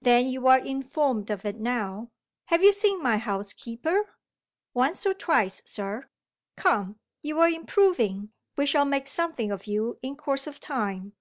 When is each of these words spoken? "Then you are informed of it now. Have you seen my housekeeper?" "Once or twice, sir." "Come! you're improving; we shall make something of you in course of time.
"Then 0.00 0.28
you 0.28 0.46
are 0.46 0.58
informed 0.58 1.30
of 1.30 1.44
it 1.44 1.56
now. 1.60 2.08
Have 2.46 2.62
you 2.64 2.72
seen 2.72 3.02
my 3.02 3.18
housekeeper?" 3.18 4.14
"Once 4.72 5.04
or 5.04 5.12
twice, 5.12 5.60
sir." 5.66 6.08
"Come! 6.56 6.98
you're 7.20 7.46
improving; 7.48 8.32
we 8.56 8.64
shall 8.64 8.86
make 8.86 9.06
something 9.06 9.50
of 9.50 9.66
you 9.66 9.98
in 10.00 10.16
course 10.16 10.46
of 10.46 10.60
time. 10.60 11.12